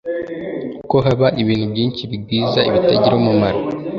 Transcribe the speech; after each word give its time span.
ko 0.89 0.97
haba 1.05 1.27
ibintu 1.41 1.65
byinshi 1.73 2.01
bigwiza 2.11 2.59
ibitagira 2.69 3.15
umumaro 3.21 3.59